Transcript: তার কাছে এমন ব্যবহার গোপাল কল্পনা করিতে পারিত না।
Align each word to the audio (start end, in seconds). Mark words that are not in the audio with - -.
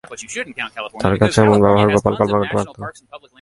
তার 1.01 1.15
কাছে 1.21 1.37
এমন 1.43 1.57
ব্যবহার 1.63 1.89
গোপাল 1.95 2.13
কল্পনা 2.19 2.39
করিতে 2.41 2.55
পারিত 2.55 2.75
না। 2.77 2.87